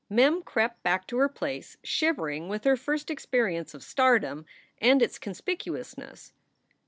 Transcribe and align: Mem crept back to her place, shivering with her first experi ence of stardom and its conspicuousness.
Mem 0.09 0.41
crept 0.41 0.81
back 0.81 1.05
to 1.05 1.17
her 1.17 1.29
place, 1.29 1.77
shivering 1.83 2.49
with 2.49 2.63
her 2.63 2.75
first 2.75 3.09
experi 3.09 3.53
ence 3.55 3.75
of 3.75 3.83
stardom 3.83 4.47
and 4.79 4.99
its 4.99 5.19
conspicuousness. 5.19 6.33